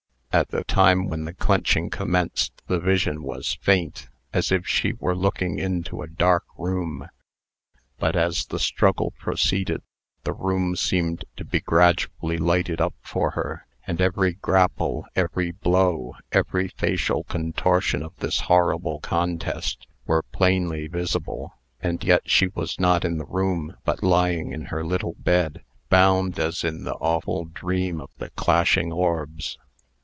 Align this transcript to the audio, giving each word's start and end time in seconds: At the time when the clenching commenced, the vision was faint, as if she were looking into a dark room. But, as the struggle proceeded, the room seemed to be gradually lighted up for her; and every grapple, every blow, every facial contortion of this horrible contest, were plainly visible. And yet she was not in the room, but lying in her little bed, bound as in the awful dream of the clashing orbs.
At 0.33 0.47
the 0.47 0.63
time 0.63 1.09
when 1.09 1.25
the 1.25 1.33
clenching 1.33 1.89
commenced, 1.89 2.61
the 2.67 2.79
vision 2.79 3.21
was 3.21 3.57
faint, 3.61 4.07
as 4.31 4.49
if 4.49 4.65
she 4.65 4.93
were 4.93 5.13
looking 5.13 5.59
into 5.59 6.01
a 6.01 6.07
dark 6.07 6.45
room. 6.57 7.09
But, 7.99 8.15
as 8.15 8.45
the 8.45 8.57
struggle 8.57 9.11
proceeded, 9.19 9.81
the 10.23 10.31
room 10.31 10.77
seemed 10.77 11.25
to 11.35 11.43
be 11.43 11.59
gradually 11.59 12.37
lighted 12.37 12.79
up 12.79 12.93
for 13.01 13.31
her; 13.31 13.67
and 13.85 13.99
every 13.99 14.31
grapple, 14.31 15.05
every 15.17 15.51
blow, 15.51 16.15
every 16.31 16.69
facial 16.69 17.25
contortion 17.25 18.01
of 18.01 18.15
this 18.19 18.39
horrible 18.39 19.01
contest, 19.01 19.85
were 20.05 20.23
plainly 20.23 20.87
visible. 20.87 21.55
And 21.81 22.01
yet 22.05 22.29
she 22.29 22.47
was 22.47 22.79
not 22.79 23.03
in 23.03 23.17
the 23.17 23.25
room, 23.25 23.75
but 23.83 24.01
lying 24.01 24.53
in 24.53 24.67
her 24.67 24.85
little 24.85 25.15
bed, 25.19 25.61
bound 25.89 26.39
as 26.39 26.63
in 26.63 26.85
the 26.85 26.95
awful 26.95 27.43
dream 27.43 27.99
of 27.99 28.11
the 28.17 28.29
clashing 28.29 28.93
orbs. 28.93 29.57